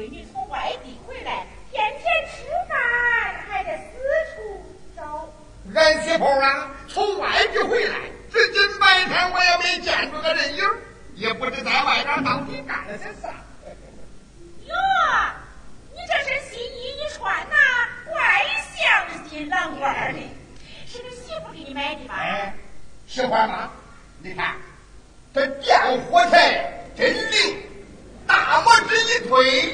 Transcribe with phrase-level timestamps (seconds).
[0.00, 3.84] 闺女从外地回来，天天吃饭还得四
[4.34, 4.64] 处
[4.96, 5.28] 找。
[5.74, 7.96] 俺媳妇啊，从外地回来，
[8.32, 10.64] 至今白天我也没见着个人影，
[11.16, 13.28] 也不知在外边到底干了些啥。
[14.64, 14.74] 哟，
[15.92, 17.56] 你这身新衣一穿呐，
[18.06, 18.42] 怪
[18.74, 20.20] 像新郎官的，
[20.86, 22.14] 是你媳妇给你买的吧？
[22.16, 22.54] 哎，
[23.06, 23.70] 喜欢吗？
[24.22, 24.56] 你看，
[25.34, 27.62] 这电火柴真灵，
[28.26, 29.69] 大拇指一推。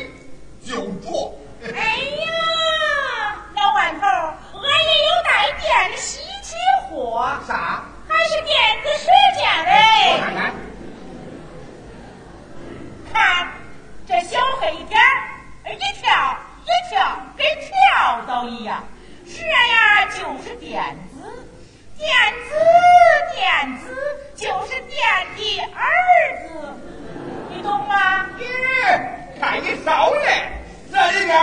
[18.37, 18.85] 跳蚤一样。
[19.25, 21.47] 这呀就是电子，
[21.97, 22.09] 电
[22.49, 22.55] 子，
[23.35, 23.97] 电子
[24.35, 25.01] 就是电
[25.37, 25.83] 的儿
[26.43, 26.51] 子，
[27.51, 28.27] 你懂吗？
[28.39, 30.53] 咦，看你烧嘞！
[30.93, 31.37] 这里边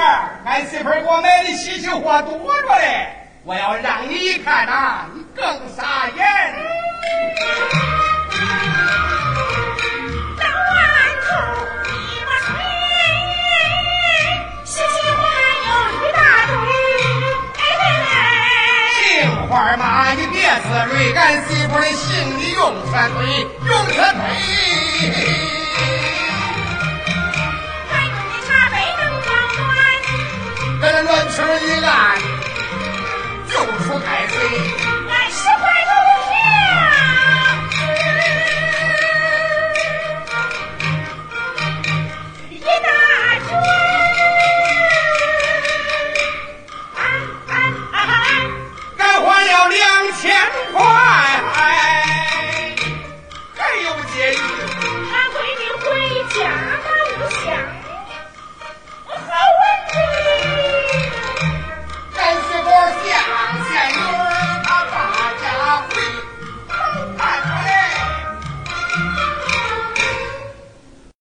[0.46, 3.08] 俺媳妇给我买的稀奇货多着嘞，
[3.44, 6.83] 我要让你一看呐、你更傻眼。
[19.78, 24.22] 妈，你别自瑞，俺媳妇的心里用全推，用全推。
[31.06, 32.18] 乱曲儿一烂，
[33.50, 34.93] 就出太岁。